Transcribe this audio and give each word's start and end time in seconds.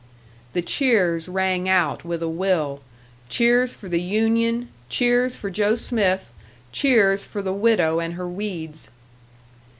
The 0.53 0.63
cheers 0.63 1.27
rang 1.29 1.69
out 1.69 2.03
with 2.03 2.23
a 2.23 2.27
will: 2.27 2.81
cheers 3.29 3.75
for 3.75 3.87
the 3.87 4.01
union, 4.01 4.69
cheers 4.89 5.35
for 5.35 5.51
Joe 5.51 5.75
Smith, 5.75 6.31
cheers 6.71 7.23
for 7.23 7.43
the 7.43 7.53
widow 7.53 7.99
and 7.99 8.15
her 8.15 8.27
weeds! 8.27 8.89